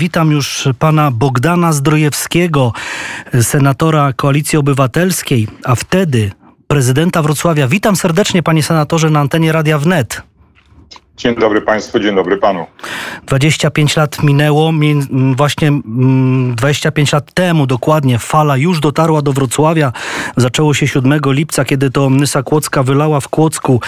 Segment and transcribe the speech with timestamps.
[0.00, 2.72] Witam już pana Bogdana Zdrojewskiego,
[3.42, 6.32] senatora Koalicji Obywatelskiej, a wtedy
[6.66, 7.68] prezydenta Wrocławia.
[7.68, 10.22] Witam serdecznie, panie senatorze, na antenie Radia Wnet.
[11.20, 12.66] Dzień dobry Państwu, dzień dobry Panu.
[13.26, 14.72] 25 lat minęło,
[15.36, 15.72] właśnie
[16.54, 19.92] 25 lat temu dokładnie fala już dotarła do Wrocławia.
[20.36, 23.80] Zaczęło się 7 lipca, kiedy to Nysa Kłodzka wylała w Kłodzku.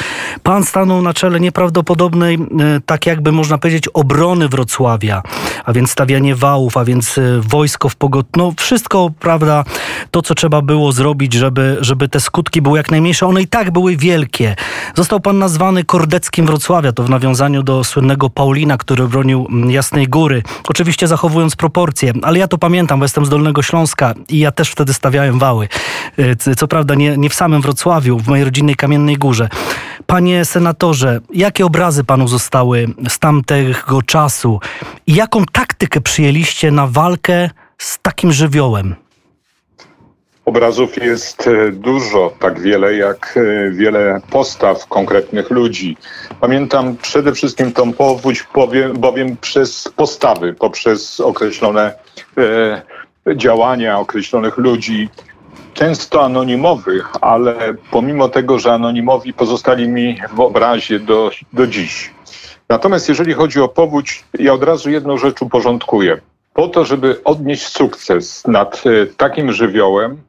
[0.42, 2.38] Pan stanął na czele nieprawdopodobnej, e,
[2.86, 5.22] tak jakby można powiedzieć, obrony Wrocławia,
[5.64, 8.26] a więc stawianie wałów, a więc e, wojsko w pogot...
[8.36, 9.64] No wszystko, prawda,
[10.10, 13.26] to co trzeba było zrobić, żeby, żeby te skutki były jak najmniejsze.
[13.26, 14.56] One i tak były wielkie.
[14.94, 20.08] Został pan nazwany Kordeckim Wrocławia, to w nawiązaniu do słynnego Paulina, który bronił mm, Jasnej
[20.08, 20.42] Góry.
[20.68, 24.70] Oczywiście zachowując proporcje, ale ja to pamiętam, bo jestem z Dolnego Śląska i ja też
[24.70, 25.68] wtedy stawiałem wały.
[26.18, 29.48] Y, co prawda nie, nie w samym Wrocławiu, w mojej rodzinnej Kamiennej Górze.
[30.06, 34.60] Panie senatorze, jakie obrazy panu zostały z tamtego czasu
[35.06, 39.01] i jaką taktykę przyjęliście na walkę z takim żywiołem?
[40.44, 45.96] Obrazów jest e, dużo, tak wiele jak e, wiele postaw konkretnych ludzi.
[46.40, 48.46] Pamiętam przede wszystkim tą powódź,
[48.94, 51.94] bowiem, przez postawy, poprzez określone
[52.38, 52.82] e,
[53.36, 55.08] działania określonych ludzi,
[55.74, 62.10] często anonimowych, ale pomimo tego, że anonimowi pozostali mi w obrazie do, do dziś.
[62.68, 66.20] Natomiast jeżeli chodzi o powódź, ja od razu jedną rzecz uporządkuję.
[66.54, 70.22] Po to, żeby odnieść sukces nad e, takim żywiołem,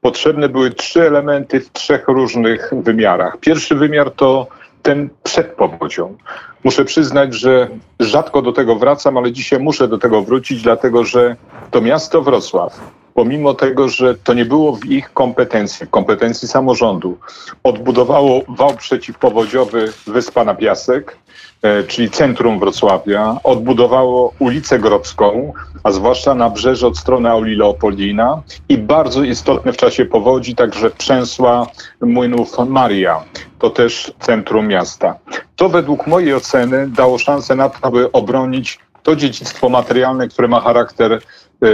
[0.00, 3.36] potrzebne były trzy elementy w trzech różnych wymiarach.
[3.40, 4.46] Pierwszy wymiar to
[4.82, 6.16] ten przed powodzią.
[6.64, 7.68] Muszę przyznać, że
[8.00, 11.36] rzadko do tego wracam, ale dzisiaj muszę do tego wrócić, dlatego że
[11.70, 12.80] to miasto Wrocław,
[13.16, 17.18] pomimo tego, że to nie było w ich kompetencji, kompetencji samorządu,
[17.62, 21.16] odbudowało wał przeciwpowodziowy Wyspa na Piasek,
[21.62, 28.42] E, czyli centrum Wrocławia, odbudowało ulicę Grodzką, a zwłaszcza na brzeże od strony Auli Leopoldina
[28.68, 31.66] i bardzo istotne w czasie powodzi także przęsła
[32.00, 33.24] młynów Maria.
[33.58, 35.14] To też centrum miasta.
[35.56, 40.60] To według mojej oceny dało szansę na to, aby obronić to dziedzictwo materialne, które ma
[40.60, 41.20] charakter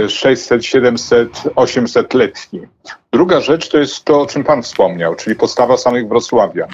[0.07, 2.61] 600, 700, 800 letni.
[3.11, 6.69] Druga rzecz to jest to, o czym Pan wspomniał, czyli postawa samych Wrocławian.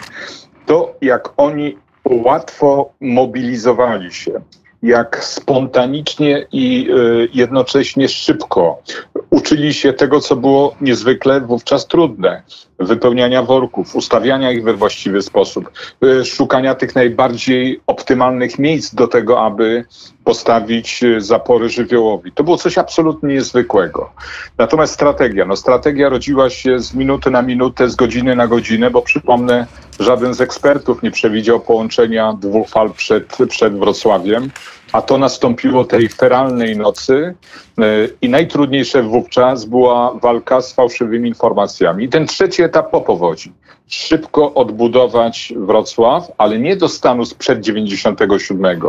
[0.66, 4.42] To, jak oni łatwo mobilizowali się,
[4.84, 8.82] jak spontanicznie i y, jednocześnie szybko
[9.30, 12.44] uczyli się tego, co było niezwykle wówczas trudne.
[12.80, 15.72] Wypełniania worków, ustawiania ich we właściwy sposób,
[16.04, 19.86] y, szukania tych najbardziej optymalnych miejsc do tego, aby
[20.24, 22.32] postawić y, zapory żywiołowi.
[22.32, 24.12] To było coś absolutnie niezwykłego.
[24.58, 29.02] Natomiast strategia, no strategia rodziła się z minuty na minutę, z godziny na godzinę, bo
[29.02, 29.68] przypomnę,
[30.00, 34.52] żaden z ekspertów nie przewidział połączenia dwóch fal przed, przed Wrocławiem
[34.92, 37.36] a to nastąpiło tej feralnej nocy
[37.78, 37.84] e,
[38.22, 42.10] i najtrudniejsze wówczas była walka z fałszywymi informacjami.
[42.10, 43.54] Ten trzeci etap po powodzi.
[43.88, 48.82] Szybko odbudować Wrocław, ale nie do stanu sprzed 97,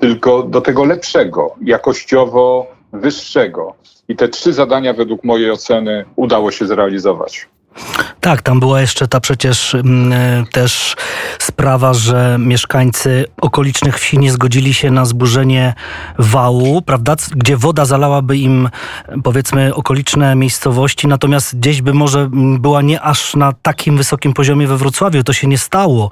[0.00, 3.74] tylko do tego lepszego, jakościowo wyższego.
[4.08, 7.48] I te trzy zadania według mojej oceny udało się zrealizować.
[8.20, 10.96] Tak, tam była jeszcze ta przecież mm, e, też
[11.38, 15.74] sprawa, że mieszkańcy okolicznych wsi nie zgodzili się na zburzenie
[16.18, 18.68] wału, prawda, gdzie woda zalałaby im
[19.24, 24.76] powiedzmy okoliczne miejscowości, natomiast gdzieś by może była nie aż na takim wysokim poziomie we
[24.76, 25.24] Wrocławiu.
[25.24, 26.10] To się nie stało.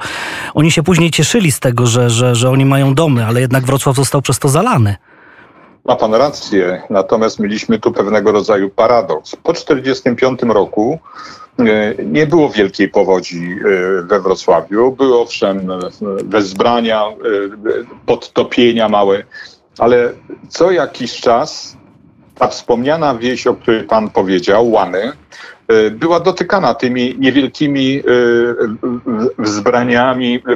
[0.55, 3.97] Oni się później cieszyli z tego, że, że, że oni mają domy, ale jednak Wrocław
[3.97, 4.97] został przez to zalany.
[5.85, 9.37] Ma pan rację, natomiast mieliśmy tu pewnego rodzaju paradoks.
[9.37, 10.99] Po 1945 roku
[11.59, 13.57] E, nie było wielkiej powodzi
[13.99, 14.93] e, we Wrocławiu.
[14.93, 15.79] Były owszem e,
[16.25, 17.05] wezbrania,
[18.07, 19.25] podtopienia małe,
[19.79, 20.13] ale
[20.49, 21.77] co jakiś czas
[22.35, 25.13] ta wspomniana wieś, o której pan powiedział, Łany,
[25.91, 28.03] była dotykana tymi niewielkimi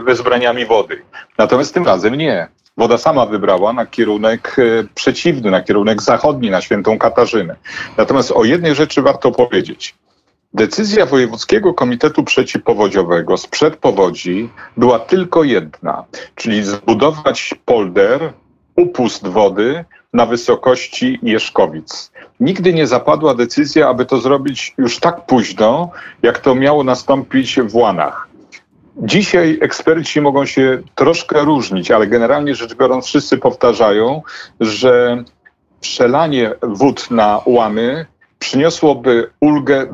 [0.07, 1.03] wezbraniami wody.
[1.39, 2.49] Natomiast tym razem nie.
[2.77, 4.57] Woda sama wybrała na kierunek
[4.95, 7.57] przeciwny, na kierunek zachodni, na Świętą Katarzynę.
[7.97, 9.95] Natomiast o jednej rzeczy warto powiedzieć.
[10.55, 18.33] Decyzja Wojewódzkiego Komitetu Przeciwpowodziowego sprzed powodzi była tylko jedna, czyli zbudować polder,
[18.77, 22.13] upust wody na wysokości Jeszkowic.
[22.41, 25.91] Nigdy nie zapadła decyzja, aby to zrobić już tak późno,
[26.23, 28.29] jak to miało nastąpić w Łanach.
[28.97, 34.23] Dzisiaj eksperci mogą się troszkę różnić, ale generalnie rzecz biorąc wszyscy powtarzają,
[34.61, 35.25] że
[35.81, 38.07] przelanie wód na łamy
[38.39, 39.87] przyniosłoby ulgę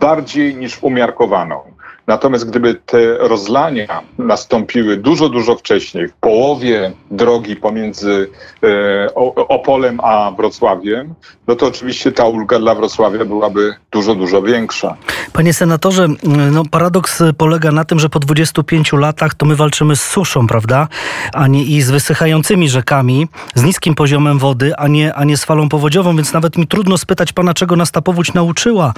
[0.00, 1.60] bardziej niż umiarkowaną.
[2.08, 8.30] Natomiast gdyby te rozlania nastąpiły dużo, dużo wcześniej, w połowie drogi pomiędzy
[8.62, 11.14] e, Opolem a Wrocławiem,
[11.46, 14.96] no to oczywiście ta ulga dla Wrocławia byłaby dużo, dużo większa.
[15.32, 16.08] Panie senatorze,
[16.52, 20.88] no paradoks polega na tym, że po 25 latach to my walczymy z suszą, prawda?
[21.32, 25.44] A nie i z wysychającymi rzekami, z niskim poziomem wody, a nie, a nie z
[25.44, 28.94] falą powodziową, więc nawet mi trudno spytać pana, czego nas ta powódź nauczyła.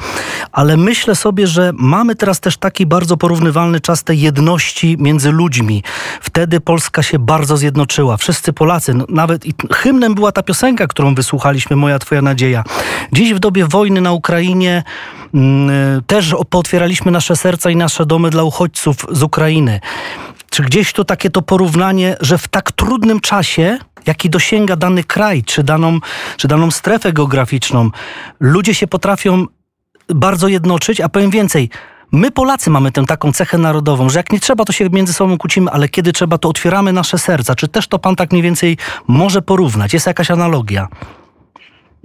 [0.53, 5.83] Ale myślę sobie, że mamy teraz też taki bardzo porównywalny czas tej jedności między ludźmi.
[6.21, 8.17] Wtedy Polska się bardzo zjednoczyła.
[8.17, 12.65] Wszyscy Polacy, nawet i hymnem była ta piosenka, którą wysłuchaliśmy, Moja Twoja Nadzieja.
[13.13, 14.83] Dziś w dobie wojny na Ukrainie
[15.35, 19.81] mm, też pootwieraliśmy nasze serca i nasze domy dla uchodźców z Ukrainy.
[20.51, 25.43] Czy gdzieś tu takie to porównanie, że w tak trudnym czasie, jaki dosięga dany kraj,
[25.43, 25.99] czy daną,
[26.37, 27.91] czy daną strefę geograficzną,
[28.41, 29.47] ludzie się potrafią
[30.09, 31.71] bardzo jednoczyć, a powiem więcej,
[32.13, 35.39] My Polacy mamy tę taką cechę narodową, że jak nie trzeba, to się między sobą
[35.39, 37.55] kłócimy, ale kiedy trzeba, to otwieramy nasze serca.
[37.55, 38.77] Czy też to pan tak mniej więcej
[39.07, 39.95] może porównać?
[39.95, 40.89] Jest jakaś analogia?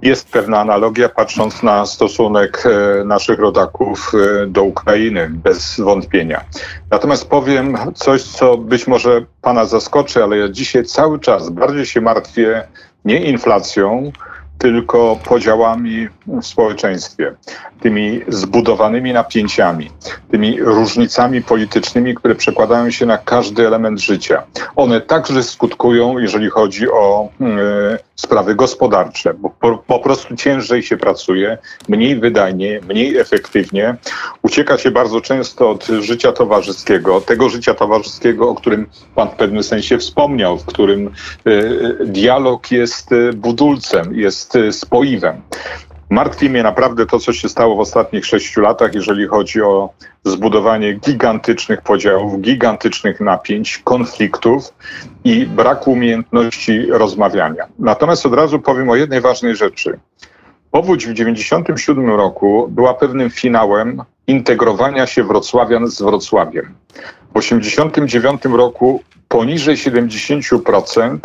[0.02, 4.12] Jest pewna analogia, patrząc na stosunek e, naszych rodaków
[4.42, 6.44] e, do Ukrainy, bez wątpienia.
[6.90, 12.00] Natomiast powiem coś, co być może Pana zaskoczy, ale ja dzisiaj cały czas bardziej się
[12.00, 12.68] martwię
[13.04, 14.12] nie inflacją,
[14.58, 17.34] tylko podziałami w społeczeństwie,
[17.80, 19.90] tymi zbudowanymi napięciami,
[20.30, 24.42] tymi różnicami politycznymi, które przekładają się na każdy element życia.
[24.76, 30.96] One także skutkują, jeżeli chodzi o y, sprawy gospodarcze, bo po, po, prostu ciężej się
[30.96, 31.58] pracuje,
[31.88, 33.96] mniej wydajnie, mniej efektywnie.
[34.42, 39.62] Ucieka się bardzo często od życia towarzyskiego, tego życia towarzyskiego, o którym Pan w pewnym
[39.62, 41.10] sensie wspomniał, w którym
[41.46, 45.42] y, dialog jest y, budulcem, jest spoiwem.
[46.10, 49.90] Martwi mnie naprawdę to, co się stało w ostatnich sześciu latach, jeżeli chodzi o
[50.24, 54.74] zbudowanie gigantycznych podziałów, gigantycznych napięć, konfliktów
[55.24, 57.66] i braku umiejętności rozmawiania.
[57.78, 59.98] Natomiast od razu powiem o jednej ważnej rzeczy.
[60.70, 66.74] Powódź w 1997 roku była pewnym finałem integrowania się Wrocławian z Wrocławiem.
[67.30, 71.18] W 1989 roku poniżej 70%,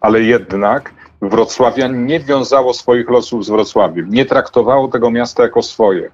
[0.00, 0.92] ale jednak
[1.22, 6.10] Wrocławian nie wiązało swoich losów z Wrocławiem, nie traktowało tego miasta jako swoje.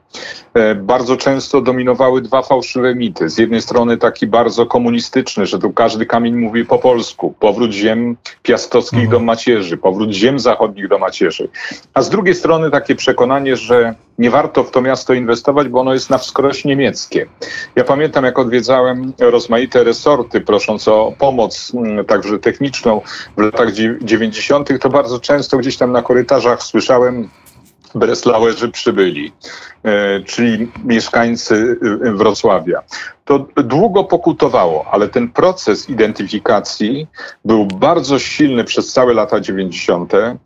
[0.54, 3.28] E, bardzo często dominowały dwa fałszywe mity.
[3.28, 8.16] Z jednej strony taki bardzo komunistyczny, że tu każdy kamień mówi po polsku, powrót ziem
[8.42, 9.10] piastowskich mhm.
[9.10, 11.48] do macierzy, powrót ziem zachodnich do macierzy.
[11.94, 15.94] A z drugiej strony takie przekonanie, że nie warto w to miasto inwestować, bo ono
[15.94, 17.26] jest na wskroś niemieckie.
[17.76, 23.00] Ja pamiętam, jak odwiedzałem rozmaite resorty, prosząc o pomoc, mm, także techniczną
[23.36, 23.72] w latach
[24.02, 27.28] 90., to bardzo często gdzieś tam na korytarzach słyszałem
[27.94, 29.32] Breslauerzy przybyli,
[29.82, 32.82] e, czyli mieszkańcy e, Wrocławia.
[33.24, 37.06] To długo pokutowało, ale ten proces identyfikacji
[37.44, 40.14] był bardzo silny przez całe lata 90.
[40.14, 40.36] E,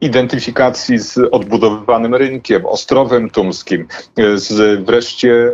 [0.00, 3.88] identyfikacji z odbudowywanym rynkiem, Ostrowem Tumskim,
[4.34, 5.52] z wreszcie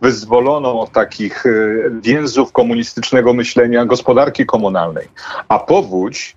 [0.00, 1.44] wyzwoloną od takich
[2.02, 5.08] więzów komunistycznego myślenia gospodarki komunalnej.
[5.48, 6.36] A powódź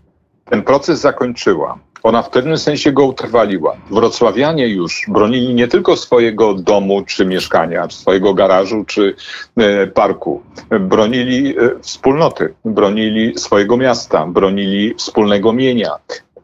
[0.50, 1.80] ten proces zakończyła.
[2.04, 3.76] Ona w pewnym sensie go utrwaliła.
[3.92, 9.16] Wrocławianie już bronili nie tylko swojego domu czy mieszkania, czy swojego garażu czy
[9.58, 10.42] e, parku.
[10.80, 15.92] Bronili e, wspólnoty, bronili swojego miasta, bronili wspólnego mienia.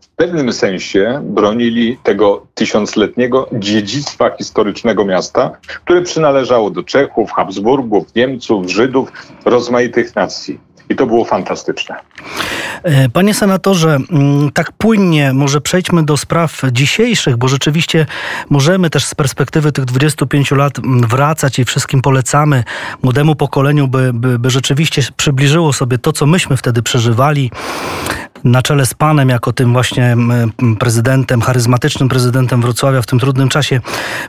[0.02, 5.52] W pewnym sensie bronili tego tysiącletniego dziedzictwa historycznego miasta,
[5.86, 9.12] które przynależało do Czechów, Habsburgów, Niemców, Żydów,
[9.46, 10.60] rozmaitych nacji.
[10.90, 11.96] I to było fantastyczne.
[12.84, 18.06] E, panie senatorze, mm, tak płynnie może przejdźmy do spraw dzisiejszych, bo rzeczywiście
[18.50, 22.64] możemy też z perspektywy tych 25 lat mm, wracać i wszystkim polecamy
[23.04, 27.52] młodemu pokoleniu, by, by, by rzeczywiście przybliżyło sobie to, co myśmy wtedy przeżywali
[28.44, 30.18] na czele z panem, jako tym właśnie
[30.80, 33.82] prezydentem, charyzmatycznym prezydentem Wrocławia w tym trudnym czasie.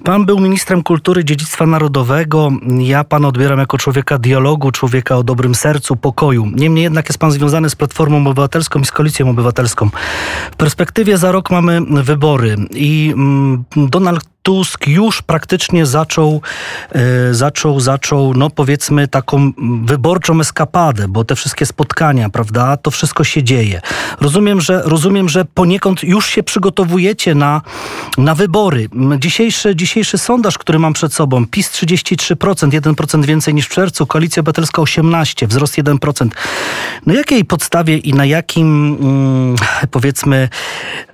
[0.04, 2.50] Pan był ministrem kultury, dziedzictwa narodowego.
[2.78, 6.46] Ja pan odbieram jako człowieka dialogu, człowieka o dobrym sercu, pokoju.
[6.54, 9.90] Niemniej jednak jest pan związany z Platformą Obywatelską i z Koalicją Obywatelską.
[10.52, 13.14] W perspektywie za rok mamy wybory i
[13.76, 16.40] Donald Tusk już praktycznie zaczął,
[16.92, 19.52] e, zaczął, zaczął, no powiedzmy, taką
[19.84, 23.80] wyborczą eskapadę, bo te wszystkie spotkania, prawda, to wszystko się dzieje.
[24.20, 27.62] Rozumiem, że, rozumiem, że poniekąd już się przygotowujecie na,
[28.18, 28.88] na wybory.
[29.18, 34.40] Dzisiejszy, dzisiejszy sondaż, który mam przed sobą, PiS 33%, 1% więcej niż w czerwcu, Koalicja
[34.40, 36.28] Obywatelska 18%, wzrost 1%.
[37.06, 39.56] Na jakiej podstawie i na jakim, mm,
[39.90, 40.48] powiedzmy,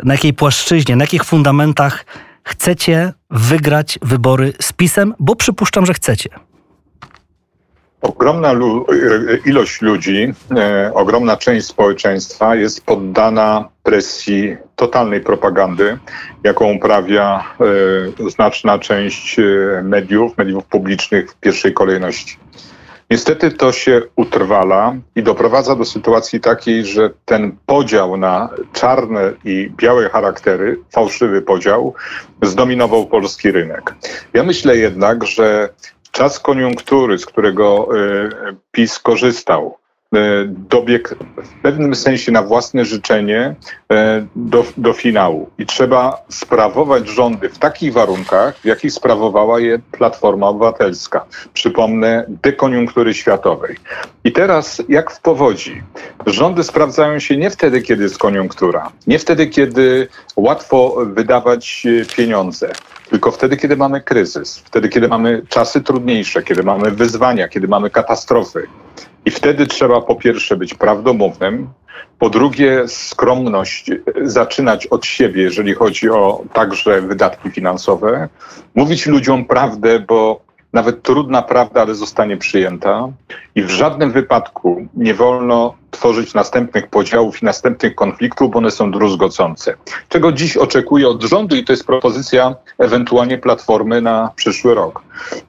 [0.05, 2.05] na jakiej płaszczyźnie, na jakich fundamentach
[2.45, 6.31] chcecie wygrać wybory z PiSem, bo przypuszczam, że chcecie.
[8.01, 8.87] ogromna lu
[9.45, 15.99] ilość ludzi, e, ogromna część społeczeństwa jest poddana presji totalnej propagandy,
[16.45, 17.45] jaką uprawia
[18.27, 19.43] e, znaczna część e,
[19.83, 22.37] mediów, mediów publicznych w pierwszej kolejności.
[23.11, 29.71] Niestety to się utrwala i doprowadza do sytuacji takiej, że ten podział na czarne i
[29.77, 31.95] białe charaktery, fałszywy podział,
[32.43, 33.95] zdominował polski rynek.
[34.33, 35.69] Ja myślę jednak, że
[36.11, 39.80] czas koniunktury, z którego y, PiS korzystał,
[40.47, 43.55] dobiegł w pewnym sensie na własne życzenie
[43.93, 45.51] e, do, do finału.
[45.59, 51.25] I trzeba sprawować rządy w takich warunkach, w jakich sprawowała je Platforma Obywatelska.
[51.55, 53.77] Przypomnę, dekoniunktury światowej.
[54.25, 55.83] I teraz, jak w powodzi,
[56.27, 62.73] rządy sprawdzają się nie wtedy, kiedy jest koniunktura, nie wtedy, kiedy łatwo wydawać e, pieniądze,
[63.11, 67.91] tylko wtedy, kiedy mamy kryzys, wtedy, kiedy mamy czasy trudniejsze, kiedy mamy wyzwania, kiedy mamy
[67.91, 68.67] katastrofy.
[69.25, 71.69] I wtedy trzeba po pierwsze być prawdomównym,
[72.19, 73.91] po drugie skromność
[74.23, 78.29] zaczynać od siebie, jeżeli chodzi o także wydatki finansowe,
[78.75, 80.41] mówić ludziom prawdę, bo
[80.73, 83.09] nawet trudna prawda, ale zostanie przyjęta.
[83.55, 88.91] I w żadnym wypadku nie wolno tworzyć następnych podziałów i następnych konfliktów, bo one są
[88.91, 89.75] druzgocące.
[90.09, 95.03] Czego dziś oczekuję od rządu i to jest propozycja ewentualnie platformy na przyszły rok.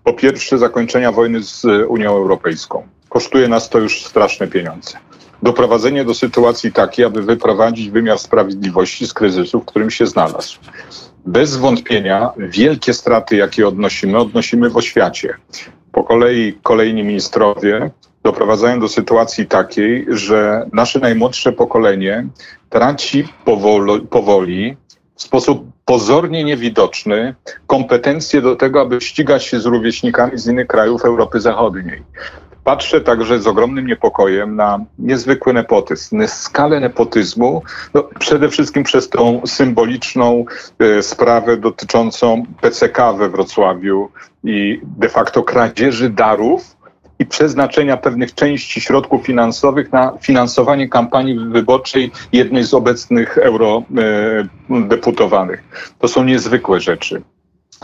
[0.04, 2.84] Po pierwsze, zakończenia wojny z Unią Europejską.
[3.12, 4.98] Kosztuje nas to już straszne pieniądze.
[5.44, 10.60] Doprowadzenie do sytuacji takiej, aby wyprowadzić wymiar sprawiedliwości z kryzysu, w którym się znalazł.
[11.26, 15.34] Bez wątpienia wielkie straty, jakie odnosimy, odnosimy w oświacie.
[15.92, 17.92] Po kolei kolejni ministrowie
[18.24, 22.28] doprowadzają do sytuacji takiej, że nasze najmłodsze pokolenie
[22.70, 24.78] traci powoli, powoli
[25.16, 27.36] w sposób pozornie niewidoczny
[27.68, 32.04] kompetencje do tego, aby ścigać się z rówieśnikami z innych krajów Europy Zachodniej.
[32.64, 37.64] Patrzę także z ogromnym niepokojem na niezwykły nepotyzm, skalę nepotyzmu,
[37.94, 40.46] no, przede wszystkim przez tą symboliczną
[40.80, 44.10] e, sprawę dotyczącą PCK we Wrocławiu
[44.44, 46.76] i de facto kradzieży darów
[47.20, 55.64] i przeznaczenia pewnych części środków finansowych na finansowanie kampanii wyborczej jednej z obecnych eurodeputowanych.
[56.00, 57.22] To są niezwykłe rzeczy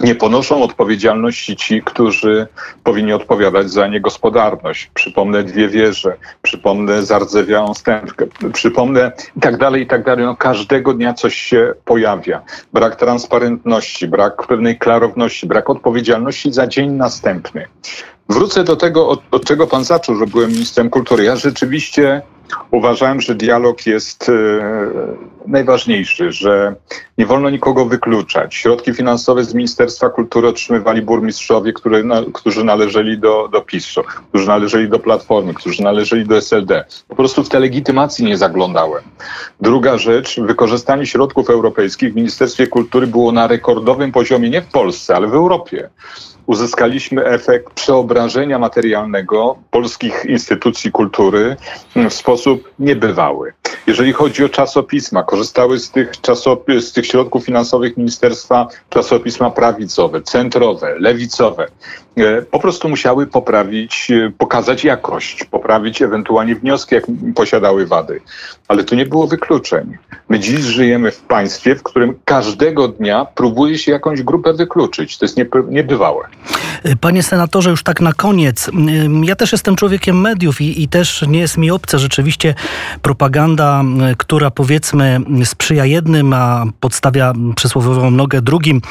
[0.01, 2.48] nie ponoszą odpowiedzialności ci, którzy
[2.84, 4.92] powinni odpowiadać za niegospodarność.
[4.94, 10.25] Przypomnę dwie wieże, przypomnę zardzewiałą stępkę, przypomnę i tak dalej, i tak dalej.
[10.25, 12.42] No, każdego dnia coś się pojawia.
[12.74, 17.68] Brak transparentności, brak pewnej klarowności, brak odpowiedzialności za dzień następny.
[18.30, 21.24] Wrócę do tego, od, od czego pan zaczął, że byłem ministrem kultury.
[21.24, 22.22] Ja rzeczywiście
[22.72, 24.34] uważałem, że dialog jest e,
[25.48, 26.75] najważniejszy, że
[27.18, 28.56] nie wolno nikogo wykluczać.
[28.56, 34.48] Środki finansowe z Ministerstwa Kultury otrzymywali burmistrzowie, który, na, którzy należeli do, do PiSu, którzy
[34.48, 36.86] należeli do Platformy, którzy należeli do SLD.
[37.08, 39.04] Po prostu w te legitymacji nie zaglądałem.
[39.62, 45.16] Druga rzecz, wykorzystanie środków europejskich w Ministerstwie Kultury było na rekordowym poziomie nie w Polsce,
[45.16, 45.89] ale w Europie
[46.48, 51.56] uzyskaliśmy efekt przeobrażenia materialnego polskich instytucji kultury
[51.96, 53.54] w sposób niebywały.
[53.88, 56.12] Jeżeli chodzi o czasopisma, korzystały z tych,
[56.79, 61.67] z tych środków finansowych ministerstwa czasopisma prawicowe, centrowe, lewicowe.
[62.17, 67.03] E, po prostu musiały poprawić, e, pokazać jakość, poprawić ewentualnie wnioski, jak
[67.36, 68.22] posiadały wady.
[68.67, 69.98] Ale tu nie było wykluczeń.
[70.29, 75.17] My dziś żyjemy w państwie, w którym każdego dnia próbuje się jakąś grupę wykluczyć.
[75.17, 75.38] To jest
[75.70, 76.27] niebywałe.
[77.01, 78.72] Panie senatorze, już tak na koniec.
[79.24, 82.56] Ja też jestem człowiekiem mediów i, i też nie jest mi obce rzeczywiście
[83.01, 83.76] propaganda,
[84.17, 88.81] która powiedzmy sprzyja jednym, a podstawia przysłowiową nogę drugim,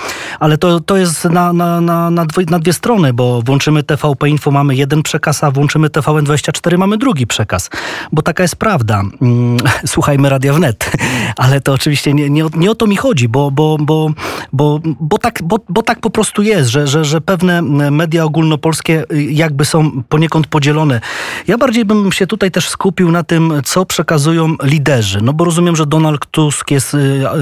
[0.40, 4.28] ale to, to jest na, na, na, na, dwie, na dwie strony, bo włączymy TVP
[4.28, 7.70] Info, mamy jeden przekaz, a włączymy TVN24, mamy drugi przekaz,
[8.12, 9.02] bo taka jest prawda.
[9.22, 10.92] Mm, słuchajmy Radia Wnet,
[11.36, 14.10] ale to oczywiście nie, nie, nie o to mi chodzi, bo, bo, bo,
[14.52, 19.04] bo, bo, tak, bo, bo tak po prostu jest, że, że, że pewne media ogólnopolskie
[19.12, 21.00] y, jakby są poniekąd podzielone.
[21.46, 24.75] Ja bardziej bym się tutaj też skupił na tym, co przekazują liderzy,
[25.22, 26.98] no bo rozumiem, że Donald Tusk jest y,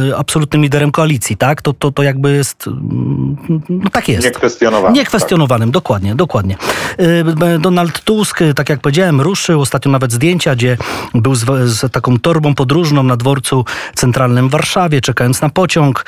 [0.08, 1.62] y, absolutnym liderem koalicji, tak?
[1.62, 3.36] To, to, to jakby jest, mm,
[3.68, 4.24] no tak jest.
[4.24, 4.94] Niekwestionowanym.
[4.94, 5.74] Niekwestionowanym, tak.
[5.74, 6.56] dokładnie, dokładnie.
[7.60, 10.76] Donald Tusk, tak jak powiedziałem, ruszył, ostatnio nawet zdjęcia, gdzie
[11.14, 13.64] był z, z taką torbą podróżną na dworcu
[13.94, 16.04] centralnym w Warszawie, czekając na pociąg.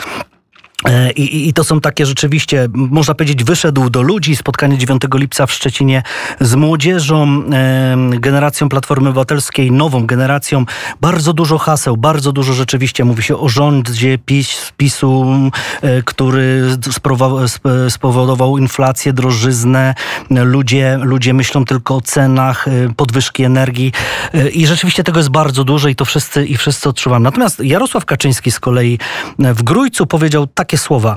[0.86, 4.36] E, I, I, to są takie rzeczywiście, można powiedzieć, wyszedł do ludzi.
[4.36, 6.02] Spotkanie 9 lipca w Szczecinie
[6.40, 7.42] z młodzieżą,
[8.10, 10.64] generacją Platformy Obywatelskiej, nową generacją.
[11.00, 15.26] Bardzo dużo haseł, bardzo dużo rzeczywiście mówi się o rządzie PiS, PiSu,
[15.82, 16.76] e, który
[17.88, 19.94] spowodował inflację, drożyznę.
[20.30, 23.92] Ludzie, ludzie myślą tylko o cenach, e, podwyżki energii.
[24.52, 27.24] I rzeczywiście tego jest bardzo dużo i to wszyscy, i wszyscy odczuwamy.
[27.24, 28.98] Natomiast Jarosław Kaczyński z kolei
[29.38, 31.16] w Grójcu powiedział takie takie słowa.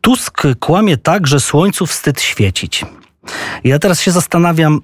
[0.00, 2.84] Tusk kłamie tak, że słońcu wstyd świecić.
[3.64, 4.80] Ja teraz się zastanawiam,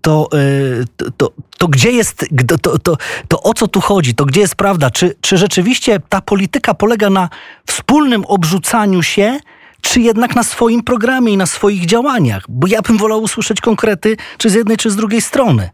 [0.00, 2.26] to, y, to, to, to, gdzie jest,
[2.62, 2.96] to, to,
[3.28, 4.90] to o co tu chodzi, to gdzie jest prawda?
[4.90, 7.28] Czy, czy rzeczywiście ta polityka polega na
[7.66, 9.38] wspólnym obrzucaniu się,
[9.80, 12.44] czy jednak na swoim programie i na swoich działaniach?
[12.48, 15.70] Bo ja bym wolał usłyszeć konkrety, czy z jednej, czy z drugiej strony.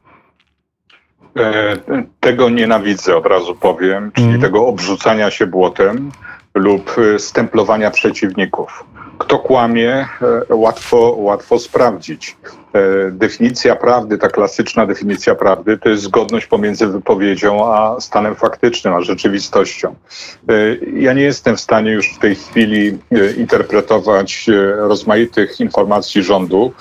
[1.37, 1.77] E,
[2.21, 4.41] tego nienawidzę, od razu powiem, czyli mm.
[4.41, 6.13] tego obrzucania się błotem
[6.55, 8.85] lub y, stemplowania przeciwników.
[9.19, 10.09] Kto kłamie,
[10.51, 12.37] e, łatwo, łatwo sprawdzić.
[12.73, 18.95] E, definicja prawdy, ta klasyczna definicja prawdy, to jest zgodność pomiędzy wypowiedzią a stanem faktycznym,
[18.95, 19.95] a rzeczywistością.
[20.49, 20.53] E,
[20.97, 22.99] ja nie jestem w stanie już w tej chwili
[23.37, 26.73] interpretować rozmaitych informacji rządu,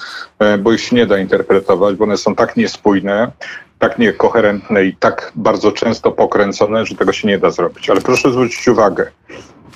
[0.59, 3.31] bo ich się nie da interpretować, bo one są tak niespójne,
[3.79, 7.89] tak niekoherentne i tak bardzo często pokręcone, że tego się nie da zrobić.
[7.89, 9.11] Ale proszę zwrócić uwagę,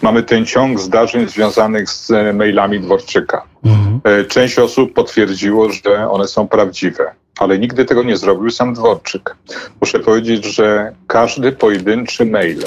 [0.02, 3.44] mamy ten ciąg zdarzeń związanych z e, mailami Dworczyka.
[3.64, 4.02] Mhm.
[4.04, 9.36] E, część osób potwierdziło, że one są prawdziwe, ale nigdy tego nie zrobił sam Dworczyk.
[9.82, 12.64] Muszę powiedzieć, że każdy pojedynczy mail,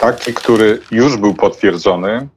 [0.00, 2.28] taki, który już był potwierdzony,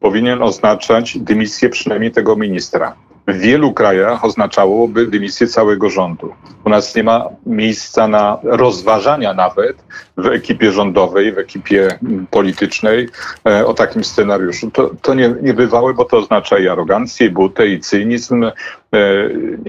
[0.00, 2.94] powinien oznaczać dymisję przynajmniej tego ministra
[3.26, 6.34] w wielu krajach oznaczałoby dymisję całego rządu.
[6.64, 9.76] U nas nie ma miejsca na rozważania nawet
[10.16, 11.98] w ekipie rządowej, w ekipie
[12.30, 13.08] politycznej
[13.46, 14.70] e, o takim scenariuszu.
[14.70, 18.44] To, to nie, niebywałe, bo to oznacza i arogancję, i butę, i cynizm.
[18.44, 18.52] E,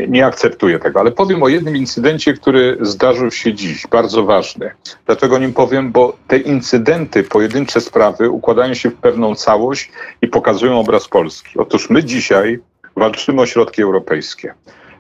[0.08, 1.00] nie akceptuję tego.
[1.00, 4.72] Ale powiem o jednym incydencie, który zdarzył się dziś, bardzo ważny.
[5.06, 5.92] Dlaczego nim powiem?
[5.92, 11.60] Bo te incydenty, pojedyncze sprawy układają się w pewną całość i pokazują obraz Polski.
[11.60, 12.60] Otóż my dzisiaj
[12.98, 14.54] walczymy o środki europejskie.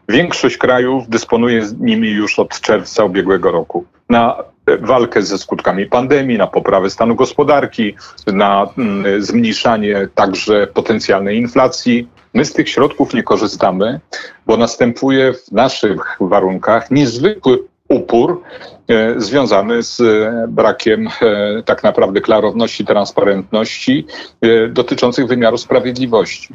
[0.09, 3.85] Większość krajów dysponuje nimi już od czerwca ubiegłego roku.
[4.09, 4.35] Na
[4.81, 7.95] walkę ze skutkami pandemii, na poprawę stanu gospodarki,
[8.27, 12.07] na mm, zmniejszanie także potencjalnej inflacji.
[12.33, 13.99] My z tych środków nie korzystamy,
[14.45, 18.41] bo następuje w naszych warunkach niezwykły upór
[18.87, 20.01] e, związany z
[20.49, 24.05] brakiem e, tak naprawdę klarowności, transparentności
[24.41, 26.53] e, dotyczących wymiaru sprawiedliwości.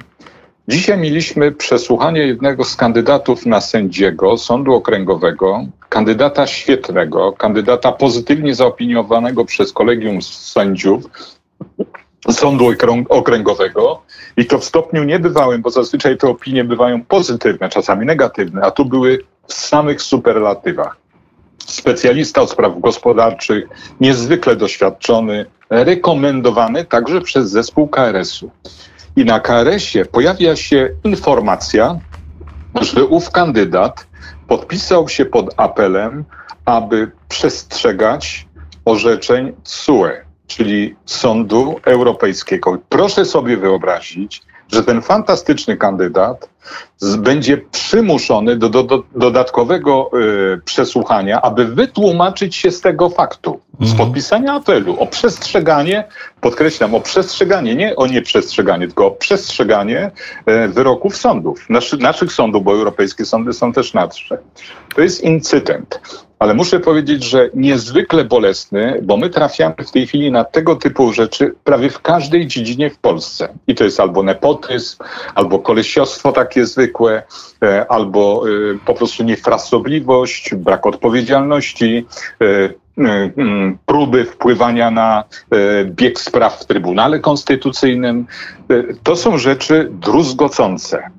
[0.69, 9.45] Dzisiaj mieliśmy przesłuchanie jednego z kandydatów na sędziego Sądu Okręgowego, kandydata świetnego, kandydata pozytywnie zaopiniowanego
[9.45, 11.05] przez kolegium sędziów
[12.31, 12.73] Sądu
[13.09, 14.03] Okręgowego
[14.37, 18.85] i to w stopniu niebywałym, bo zazwyczaj te opinie bywają pozytywne, czasami negatywne, a tu
[18.85, 20.97] były w samych superlatywach.
[21.59, 23.65] Specjalista od spraw gospodarczych,
[24.01, 28.51] niezwykle doświadczony, rekomendowany także przez zespół KRS-u.
[29.17, 31.99] I na KRS-ie pojawia się informacja,
[32.81, 34.07] że ów kandydat
[34.49, 36.25] podpisał się pod apelem,
[36.65, 38.49] aby przestrzegać
[38.85, 40.11] orzeczeń CUE,
[40.47, 42.79] czyli Sądu Europejskiego.
[42.89, 44.43] Proszę sobie wyobrazić,
[44.73, 46.49] że ten fantastyczny kandydat
[47.19, 50.11] będzie przymuszony do, do, do dodatkowego
[50.55, 53.99] y, przesłuchania, aby wytłumaczyć się z tego faktu, z mhm.
[53.99, 56.05] podpisania apelu o przestrzeganie,
[56.41, 60.11] podkreślam, o przestrzeganie, nie o nieprzestrzeganie, tylko o przestrzeganie
[60.49, 64.39] y, wyroków sądów, naszy, naszych sądów, bo europejskie sądy są też nadsze.
[64.95, 66.01] To jest incydent.
[66.43, 71.13] Ale muszę powiedzieć, że niezwykle bolesny, bo my trafiamy w tej chwili na tego typu
[71.13, 73.49] rzeczy prawie w każdej dziedzinie w Polsce.
[73.67, 74.97] I to jest albo nepotyzm,
[75.35, 77.23] albo kolesiostwo takie zwykłe,
[77.63, 82.07] e, albo e, po prostu niefrasobliwość, brak odpowiedzialności,
[82.41, 82.83] e,
[83.87, 85.25] próby wpływania na
[85.85, 88.27] bieg spraw w Trybunale Konstytucyjnym.
[89.03, 91.11] To są rzeczy druzgocące,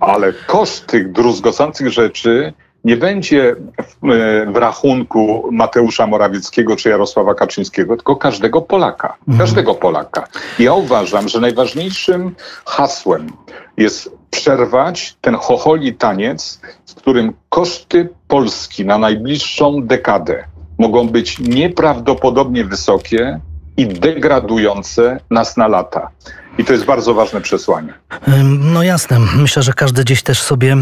[0.00, 2.52] ale koszt tych druzgocących rzeczy
[2.84, 9.16] nie będzie w, e, w, rachunku Mateusza Morawieckiego czy Jarosława Kaczyńskiego, tylko każdego Polaka.
[9.20, 9.38] Mhm.
[9.38, 10.26] Każdego Polaka.
[10.58, 13.32] Ja uważam, że najważniejszym hasłem
[13.76, 20.44] jest przerwać ten chocholi taniec, w którym koszty Polski na najbliższą dekadę
[20.78, 23.40] mogą być nieprawdopodobnie wysokie
[23.76, 26.10] i degradujące nas na lata.
[26.60, 27.94] I to jest bardzo ważne przesłanie.
[28.58, 29.18] No jasne.
[29.36, 30.76] Myślę, że każdy gdzieś też sobie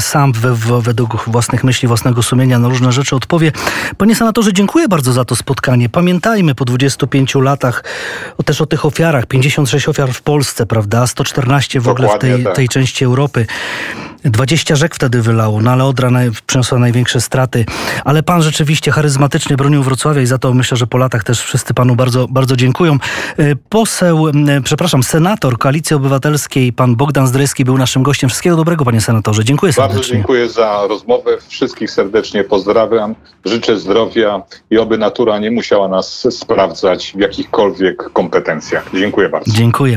[0.00, 3.52] sam we, według własnych myśli, własnego sumienia na różne rzeczy odpowie.
[3.96, 5.88] Panie senatorze, dziękuję bardzo za to spotkanie.
[5.88, 7.84] Pamiętajmy po 25 latach
[8.44, 9.26] też o tych ofiarach.
[9.26, 11.06] 56 ofiar w Polsce, prawda?
[11.06, 12.56] 114 w ogóle w Dokładnie tej, tak.
[12.56, 13.46] tej części Europy.
[14.24, 17.64] 20 rzek wtedy wylało, no ale Odra naj, przyniosła największe straty.
[18.04, 21.74] Ale pan rzeczywiście charyzmatycznie bronił Wrocławia i za to myślę, że po latach też wszyscy
[21.74, 22.98] panu bardzo, bardzo dziękują.
[23.38, 24.26] E, Poseł,
[24.64, 28.30] przepraszam, senator Koalicji Obywatelskiej, pan Bogdan Zdrejski był naszym gościem.
[28.30, 29.44] Wszystkiego dobrego, panie senatorze.
[29.44, 30.16] Dziękuję Bardzo serdecznie.
[30.16, 31.30] dziękuję za rozmowę.
[31.48, 33.14] Wszystkich serdecznie pozdrawiam.
[33.44, 38.90] Życzę zdrowia i oby natura nie musiała nas sprawdzać w jakichkolwiek kompetencjach.
[38.94, 39.52] Dziękuję bardzo.
[39.52, 39.92] Dziękuję.